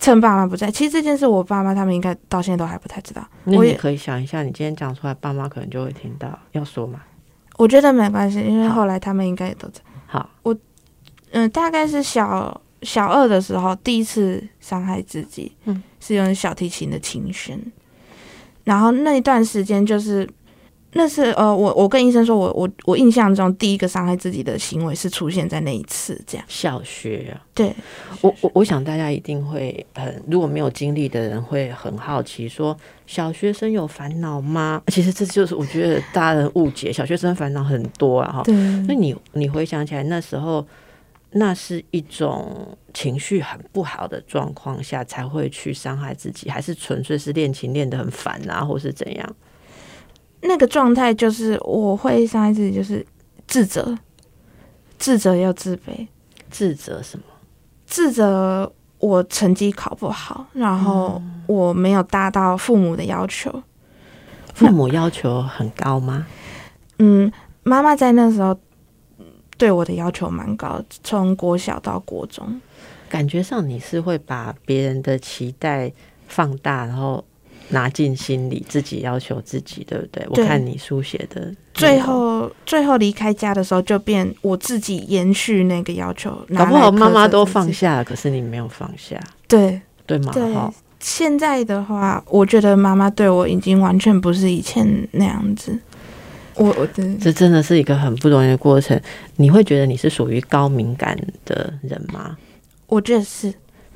[0.00, 3.22] 趁爸妈不在，其实这件事我爸妈他们应该到现在都还不太知道。
[3.44, 7.02] 那你可以想一下，你今天讲出来，爸妈可能就会听到，要说吗？
[7.58, 9.82] 我觉得没关系，因为后来他们应该也都在。
[10.06, 10.56] 好，我
[11.32, 12.58] 嗯，大概是小。
[12.82, 17.60] 小二的时候，第一次伤害自己，嗯，是用小提琴的琴弦。
[18.64, 20.28] 然后那一段时间，就是
[20.92, 26.46] 那是呃，我我跟医生说，我我我印象中第一个伤害自己的行为是出现在那一次，这样。
[26.48, 27.74] 小学啊，对，
[28.20, 34.82] 我我我想大家一定会很，如果没有经历的人会很好奇，说小学生有烦恼吗？
[34.88, 38.42] 其实这就是我觉得大人误解，小学生烦恼很多啊，哈。
[38.44, 38.54] 对。
[38.86, 40.64] 那你你回想起来那时候。
[41.32, 49.36] 那是一种情绪很不好的状况下才会去伤害自己，还是纯粹是练琴练得很烦啊，或是怎样？
[50.40, 53.04] 那个状态就是我会伤害自己，就是
[53.46, 53.98] 自责，
[54.98, 56.06] 自责又自卑，
[56.50, 57.24] 自责什么？
[57.84, 63.62] 自责我成绩考不好，然后我没有达到父母的要求。
[64.54, 66.26] 父母要求很高吗？
[66.98, 67.30] 嗯，
[67.64, 68.58] 妈妈在那时候。
[69.58, 72.60] 对我的要求蛮高，从国小到国中，
[73.10, 75.92] 感觉上你是会把别人的期待
[76.28, 77.22] 放大，然后
[77.70, 80.26] 拿进心里，自己要求自己，对不对？
[80.30, 90.32] 我看你书写的，最后最后离开家的时候，就变我自己延续那个要求，搞不好妈妈都放下了，可是你没有放下，对对吗？
[90.32, 90.54] 对，
[91.00, 95.78] 现在的话，我觉得妈妈对我已经完全不是以前那样子。
[96.58, 96.86] 我我
[97.20, 99.00] 这真的是一个很不容易的过程。
[99.36, 102.36] 你会觉得你是属于高敏感的人吗？
[102.86, 103.52] 我觉得是。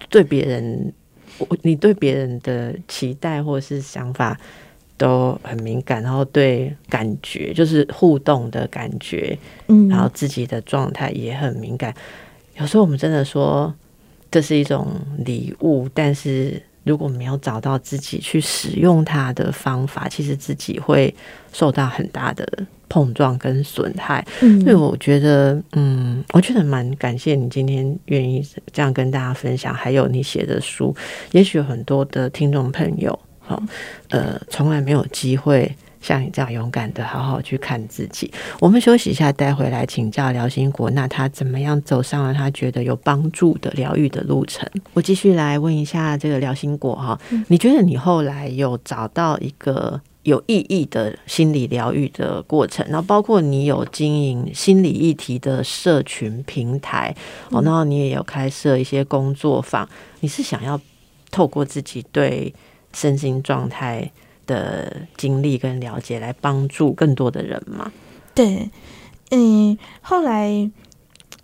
[0.09, 0.93] 对别人，
[1.39, 4.37] 我你对别人的期待或者是想法
[4.99, 11.95] 都很敏感，然后对感觉就是互动的感觉，嗯，然后自己的状态也很敏感。
[12.59, 13.73] 有时候我们真的说
[14.31, 14.89] 这是一种
[15.25, 16.61] 礼物，但是。
[16.85, 21.15] 如果没有找到自己去使用它的方法，其实自己会
[21.53, 22.47] 受到很大的
[22.89, 24.27] 碰撞跟损害。
[24.63, 30.95] 所以我觉得，嗯，我觉得蛮感谢你今天愿意这样跟大家分享，还有你写的书，
[31.31, 33.63] 也许很多的听众朋友，好，
[34.11, 38.31] 呃，从来没有机会像你这样勇敢的好好去看自己。
[38.61, 44.69] 我们休息一下，待会来请教辽新国，那他怎么样走上了他觉得有帮助的疗愈的路程？
[44.93, 52.85] 我继续来问一下这个辽新国哈，你觉得你后来有找到一个有意义的心理疗愈的过程？
[52.89, 57.15] 然后包括你有经营心理议题的社群平台
[57.51, 59.89] 哦，然后你也有开设一些工作坊，
[60.21, 60.81] 你是想要
[61.31, 62.53] 透过自己对
[62.93, 64.11] 身心状态？
[64.53, 67.91] 的经历跟了解，来帮助更多的人吗？
[68.35, 68.71] 对，
[69.31, 70.71] 嗯，后来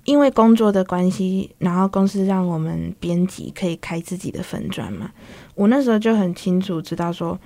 [0.04, 5.10] 因为工作的关系，然后公司让我们编辑可以开自己的粉砖嘛。
[5.54, 7.38] 我那时候就很清楚知道，说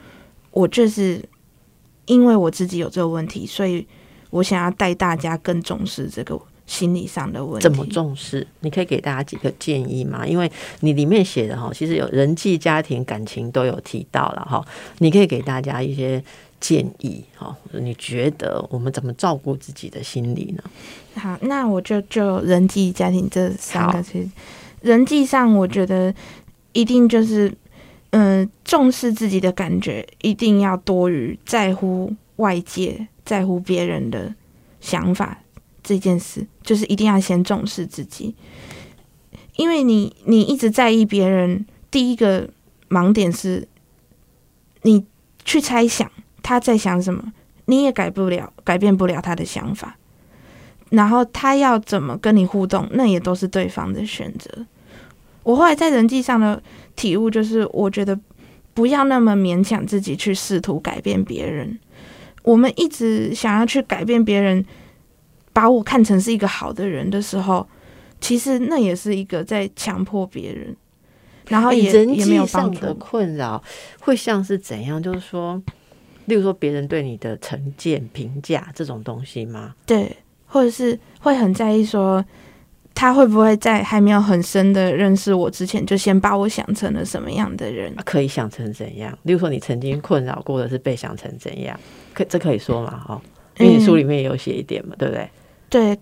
[0.50, 1.22] 我就是
[2.06, 3.86] 因为我自己有这个问题，所以
[4.30, 6.40] 我想要带大家更重视这个。
[6.66, 8.46] 心理上的问题怎么重视？
[8.60, 10.26] 你可以给大家几个建议吗？
[10.26, 10.50] 因为
[10.80, 14.64] 你里面写的哈，其实有人际、家庭、感情都有提到了哈。
[14.98, 16.22] 你可以给大家一些
[16.60, 17.54] 建议哈。
[17.72, 20.62] 你觉得我们怎么照顾自己的心理呢？
[21.16, 24.28] 好，那我就就人际、家庭这三个其实
[24.80, 26.14] 人际上，我觉得
[26.72, 27.52] 一定就是
[28.10, 34.34] 嗯，重视自己的感觉，一定要多于在乎外界、在乎别人的
[34.80, 35.38] 想法。
[35.82, 38.34] 这件事就是一定要先重视自己，
[39.56, 42.48] 因为你你一直在意别人，第一个
[42.88, 43.66] 盲点是，
[44.82, 45.04] 你
[45.44, 46.08] 去猜想
[46.40, 47.32] 他在想什么，
[47.64, 49.96] 你也改不了，改变不了他的想法，
[50.90, 54.64] 然后他要怎么跟你互动，那也都是对方的选择。
[55.42, 56.62] 我后来在人际上的
[56.94, 58.16] 体悟就是，我觉得
[58.72, 61.80] 不要那么勉强自己去试图改变别人，
[62.44, 64.64] 我们一直想要去改变别人。
[65.52, 67.66] 把我看成是一个好的人的时候，
[68.20, 70.74] 其实那也是一个在强迫别人，
[71.48, 72.80] 然后也也没有帮助。
[72.80, 73.62] 的困扰
[74.00, 75.02] 会像是怎样？
[75.02, 75.60] 就是说，
[76.26, 79.74] 例如说别人对你的成见、评价这种东西吗？
[79.84, 82.24] 对，或者是会很在意说，
[82.94, 87.92] 他会不会在还没有很深的认识我之前，就先把我想成了什么样的人？
[88.04, 89.18] 可以想成怎样？
[89.24, 91.78] 例如说，你曾经困扰过的是被想成怎样？
[92.14, 92.98] 可这可以说嘛？
[92.98, 93.20] 哈，
[93.58, 95.28] 因为你书里面也有写一点嘛，对不对？
[95.72, 95.98] 对，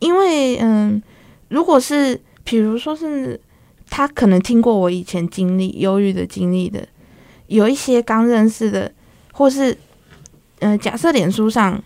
[0.00, 1.02] 因为嗯，
[1.48, 3.40] 如果是比如说是
[3.88, 6.86] 他可能听过我以前经历忧郁的经历的，
[7.46, 8.92] 有一些刚认识的，
[9.32, 9.74] 或是
[10.58, 11.82] 嗯，假设脸书上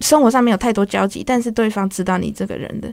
[0.00, 2.90] 生活上没有太多交集，但是对方知道你这个人的，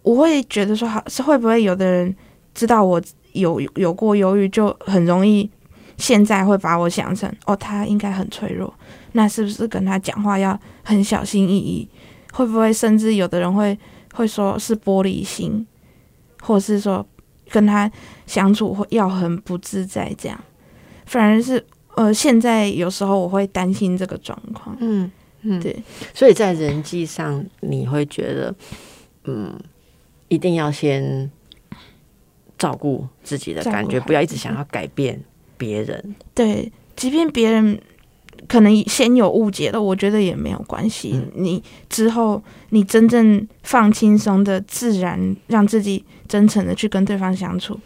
[0.00, 2.16] 我会觉得说，好是会不会有的人
[2.54, 2.98] 知道我
[3.32, 5.50] 有有过忧郁，就很容易
[5.98, 8.72] 现在会把我想成哦，他应该很脆弱，
[9.12, 11.86] 那是不是跟他讲话要很小心翼翼？
[12.34, 13.78] 会不会甚至有的人会
[14.14, 15.64] 会说是玻璃心，
[16.42, 17.06] 或是说
[17.48, 17.88] 跟他
[18.26, 20.38] 相处会要很不自在这样，
[21.06, 21.64] 反而是
[21.94, 25.10] 呃现在有时候我会担心这个状况，嗯
[25.42, 25.60] 嗯。
[25.60, 25.80] 对，
[26.12, 28.52] 所以在人际上你会觉得
[29.24, 29.56] 嗯
[30.26, 31.30] 一定要先
[32.58, 35.22] 照顾自己的感觉，不要一直想要改变
[35.56, 37.80] 别人，对，即便别人。
[38.46, 41.20] 可能先有误解了，我觉得也没有关系。
[41.34, 47.78] 你之后你真正放轻松的，自然让自己真诚的去跟对方相处，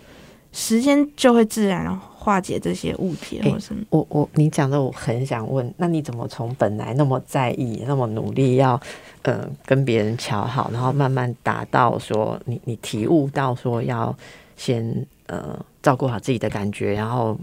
[0.53, 3.83] 时间就会自然化解这些误解或什么。
[3.91, 8.81] 我我你讲的我很想问，那你怎么从本来那么在意、那么努力要
[9.23, 14.15] 呃跟别人瞧好，然后慢慢达到说你你体悟到说要
[14.57, 17.39] 先呃照顾好自己的感觉，然后。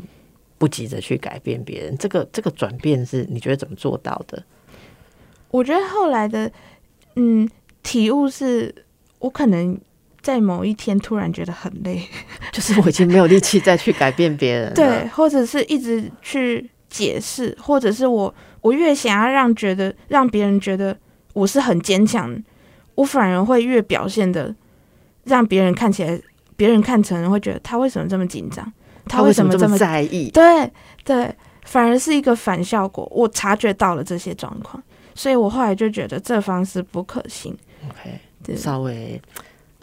[0.58, 4.44] 不急着去改变别人，这个这个转变是你觉得怎么做到的？
[5.52, 6.52] 我觉得后来的
[7.16, 7.50] 嗯
[7.84, 8.74] 体悟是，
[9.20, 9.78] 我可能
[10.22, 12.02] 在某一天突然觉得很累，
[12.52, 20.98] 就是我已经没有力气再去改变别人，对，或者是一直去解释，或者是我我越想要让觉得让别人觉得
[21.34, 22.36] 我是很坚强，
[22.96, 24.54] 我反而会越表现的
[25.26, 26.20] 让别人看起来，
[26.56, 28.74] 别人看成会觉得他为什么这么紧张。
[29.08, 30.30] 他为什么这么在意？
[30.32, 30.72] 对
[31.04, 31.34] 对，
[31.64, 33.08] 反而是一个反效果。
[33.12, 34.82] 我察觉到了这些状况，
[35.14, 37.56] 所以我后来就觉得这方式不可行。
[37.88, 39.22] OK，稍微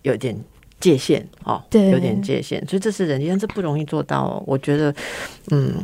[0.02, 0.36] 有点
[0.80, 2.64] 界限哦，对，有点界限。
[2.66, 4.22] 所以这是人，但这不容易做到。
[4.24, 4.94] 哦我觉得，
[5.50, 5.74] 嗯，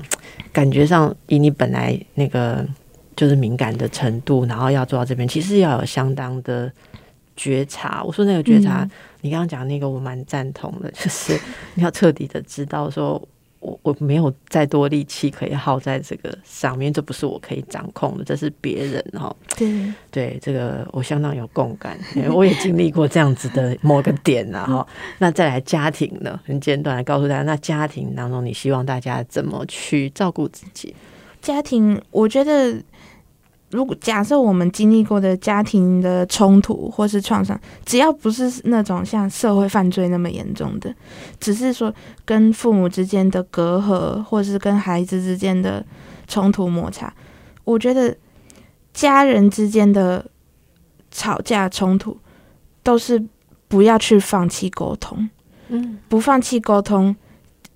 [0.53, 2.67] 感觉上以你本来那个
[3.15, 6.71] 就是敏感的程度，然后要做到这边，其实要有相当的
[7.39, 8.03] 觉察。
[8.05, 8.87] 我说那个觉察。
[9.21, 11.37] 你刚刚讲那个，我蛮赞同的， 就是
[11.75, 13.21] 你要彻底的知道，说
[13.59, 19.35] 我我没有再多力气可以耗在这个上面，这不是我可以掌控的，这是别人哈。
[19.57, 24.87] 对对，这个我相当有共感，因为我也经历过这样子的某个点呐哈。
[25.19, 30.95] 那再来家庭呢，很简短的告诉大家，那家庭当中，你希望大家怎么去照顾自己？
[31.43, 32.81] 家庭，我觉得
[33.71, 40.95] 如果假设我们经历过的家庭的冲突或是创伤，只要不是那种像社会犯罪那么严重的，
[41.39, 41.95] 只是说
[42.25, 45.85] 跟父母之间的隔阂，或是跟孩子之间的
[46.27, 47.13] 冲突摩擦，
[47.65, 48.17] 我觉得
[48.95, 50.25] 家人之间的
[51.11, 52.17] 吵架冲突
[52.83, 53.23] 都是
[53.69, 55.29] 不要去放弃沟通，
[55.69, 57.15] 嗯，不放弃沟通，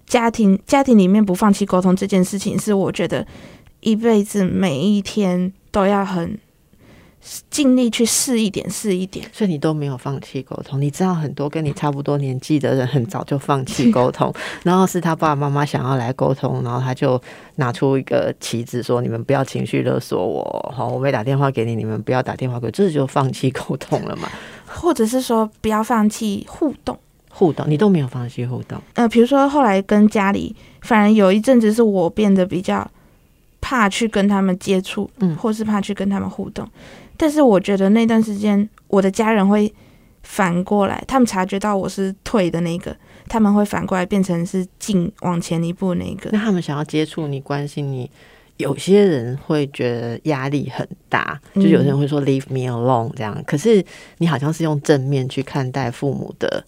[0.07, 3.27] 家庭家庭里面不放弃沟通这件事情，是我觉得
[3.81, 5.53] 一辈子每一天。
[5.73, 6.39] 都要很
[7.49, 9.25] 尽力去试一点，试一点。
[9.33, 10.81] 所以你都没有放弃沟通。
[10.81, 14.33] 你知道很多跟你差不多年纪的人，很早就放弃沟通，
[14.65, 17.21] 然后是他爸爸妈妈想要来沟通，然后他就
[17.57, 24.29] 拿出一个旗子说：“你们不要情绪勒索我，好，我没打电话给你，你们不要打电话给我。”这就放弃沟通了嘛？
[24.67, 26.99] 或者是说不要放弃互动？
[27.31, 28.83] 互动你都没有放弃互动？
[28.95, 32.91] 呃，比如说后来跟家里，反而有一阵子是我变得比较。
[33.73, 36.69] 怕去跟他们接触，嗯，或是怕去跟他们互动，
[37.17, 39.73] 但是我觉得那段时间，我的家人会
[40.23, 42.95] 反过来，他们察觉到我是退的那个，
[43.29, 46.29] 他们会反过来变成是进往前一步那个。
[46.33, 48.11] 那他们想要接触你、关心你，
[48.59, 53.43] 有些人会觉得压力很大，就有些人会说 “leave me alone” 这样。
[53.47, 53.83] 可是
[54.19, 56.63] 你好像是用正面去看待父母的。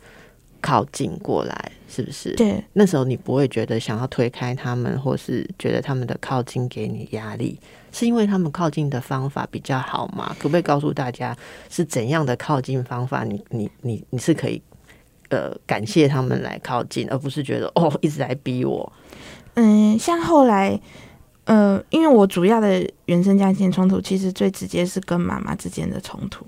[0.66, 2.34] 靠近过来，是不是？
[2.34, 7.56] 对，那时候你不会觉得想要推开他们，或是觉得他们的靠近给你压力，
[7.92, 10.34] 是因为他们靠近的方法比较好吗？
[10.40, 11.36] 可不可以告诉大家
[11.70, 13.22] 是怎样的靠近方法？
[13.22, 14.60] 你你你你是可以
[15.28, 18.92] 呃感谢他们来靠近，而不是觉得哦一直来逼我。
[19.54, 20.80] 嗯，像后来
[21.44, 26.44] 呃，因为我主要的原生家庭冲突其实最直接是跟妈妈之间的冲突，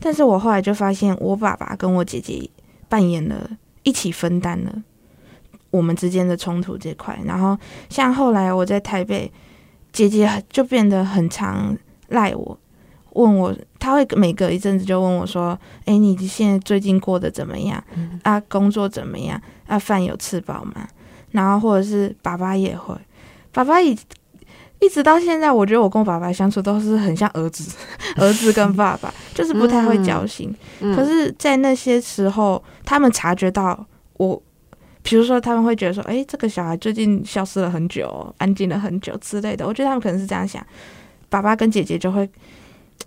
[0.00, 2.50] 但是我后来就发现我爸爸跟我姐姐。
[2.90, 3.48] 扮演了
[3.82, 4.82] 一起分担了
[5.70, 7.56] 我们之间的冲突这块，然后
[7.88, 9.30] 像后来我在台北，
[9.92, 11.76] 姐姐就变得很常
[12.08, 12.58] 赖我，
[13.12, 17.82] 问我，她会每隔一阵子就问我说：“哎，你现在最近过得怎么样？
[18.22, 19.40] 啊，工作怎么样？
[19.66, 20.88] 啊，饭有吃饱吗？”
[21.30, 22.96] 然后或者是爸爸也会，
[23.52, 23.96] 爸爸已。
[24.80, 27.76] 一直到现在，我觉得我跟我爸爸相处都是很像儿子，
[28.16, 30.54] 儿子跟爸爸，就是不太会交心。
[30.80, 34.42] 可是，在那些时候，他们察觉到我，
[35.02, 40.64] 比如说他们会觉得说：“哎，这个小孩最近消失了很久，安静了很久之类的。”我觉得他们可能是这样想，
[41.28, 42.28] 爸爸跟姐姐就会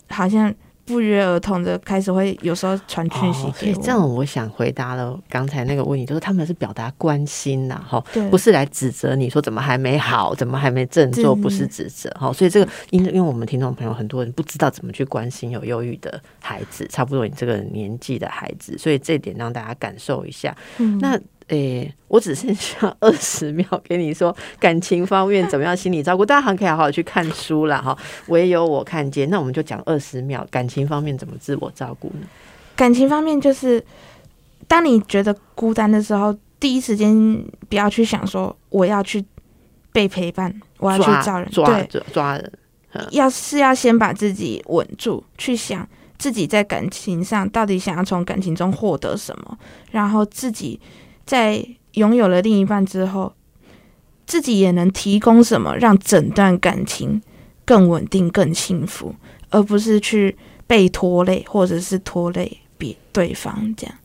[0.09, 0.53] 好像。
[0.85, 12.31] 不约而同的开始会有时候传讯息给我，这样我想回答了刚才那个问题，就是他们是表达关心呐，哈，不是来指责你说怎么还没好，怎么还没振作，不是指责哈。
[12.33, 20.55] 所以这个因因为我们听众朋友很多人不知道怎么去关心有忧郁的孩子，差不多你这个年纪的孩子，所以这点让大家感受一下。
[20.77, 21.19] 嗯那。
[21.47, 27.97] 诶，我只剩下 二十秒给你说感情方面怎么样，心理照顾，大家还可以好好去看书啦哈。
[28.27, 32.27] 唯有我看见，那我们就讲二十秒感情方面怎么自我照顾呢？
[32.75, 33.83] 感情方面就是，
[34.67, 37.13] 当你觉得孤单的时候，第一时间
[37.67, 39.23] 不要去想说我要去
[39.91, 41.83] 被陪伴，我要去找人，抓
[42.13, 42.51] 抓人，
[43.11, 45.87] 要是要先把自己稳住，去想
[46.17, 49.57] 自己在感情上到底想要从感情中获得什么，
[49.91, 50.79] 然后自己。
[51.25, 53.33] 在拥有了另一半之后，
[54.25, 57.21] 自己也能提供什么，让整段感情
[57.65, 59.15] 更稳定、更幸福，
[59.49, 63.73] 而不是去被拖累，或者是拖累别对方。
[63.77, 63.95] 这样，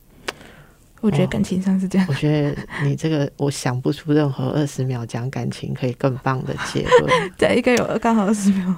[1.00, 2.06] 我觉得感情上是这样。
[2.08, 7.30] 我觉得你这个，我想不出任何二十秒讲感情可以更棒的结论。
[7.38, 8.74] 对，应该有刚好二十秒。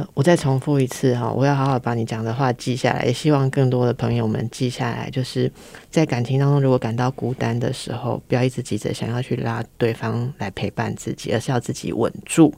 [0.00, 5.10] 呃，我再重复一次哈，我要好好把你讲的话记下来，也希望更多的朋友们记下来。
[5.10, 5.50] 就是
[5.90, 12.54] 在感情当中，如果感到孤单的时候，不要一直急着想要去拉对方来陪伴自己，而是要自己稳住。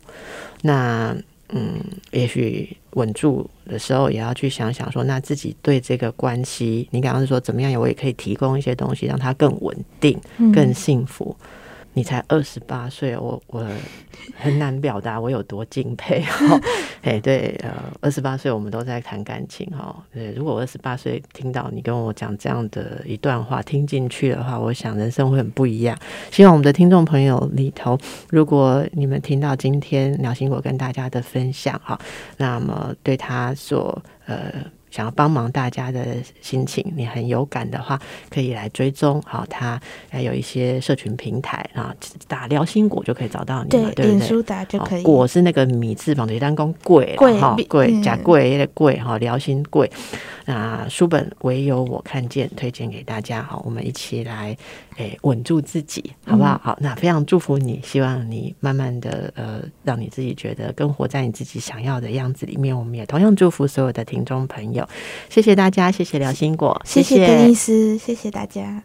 [0.63, 1.17] 那
[1.51, 1.81] 嗯，
[2.13, 10.19] 也许稳住的时候，也要去想想说，那自己对这个关系，你刚刚是说怎么样，我也可以提供一些东西，让它更稳定、
[10.55, 11.37] 更幸福。
[11.95, 13.67] 你才二十八岁，我我
[14.37, 16.61] 很难表达我有多敬佩哈。
[17.03, 17.71] 哎，对，呃，
[18.01, 19.95] 二十八岁我们都在谈感情哈。
[20.13, 25.99] 对，如果二十八岁听到你跟我讲这样的一段话，听进去的话，我想人生会很不一样。
[26.31, 27.99] 希望我们的听众朋友里头，
[28.31, 32.01] 如果你们听到今天鸟心果跟大家的分享哈，
[32.39, 34.53] 那么对他所呃。
[34.93, 39.21] 想要帮忙大家的心情，你很有感的话，可以来追踪。
[39.27, 39.81] 好，他
[40.11, 41.93] 还有一些社群平台啊，
[42.29, 44.07] 打聊心果就可以找到你，对对？
[44.07, 45.03] 脸书打就可以。
[45.03, 49.91] 果是那个米字旁的单工贵哈贵假贵的贵哈聊心贵。
[50.45, 53.43] 那书本唯有我看见，推荐给大家。
[53.43, 54.55] 好，我们一起来
[54.97, 56.61] 诶稳住自己，好不好？
[56.63, 62.77] 好，那非常祝福你，希望你慢慢的呃，让你自己觉得更活在你自己想要的样子里面。
[62.77, 64.89] 我们也同样祝福所有的听众朋友，
[65.29, 68.83] 谢谢大家，谢谢良心果，谢谢邓医师，谢谢大家。